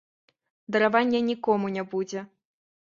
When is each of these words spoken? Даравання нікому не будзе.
Даравання 0.73 1.21
нікому 1.29 1.65
не 1.77 1.83
будзе. 1.95 2.27